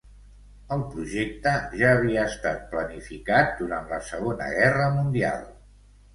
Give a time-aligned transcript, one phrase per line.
[0.77, 5.47] El projecte ja havia estat planificat durant la Segona Guerra Mundial.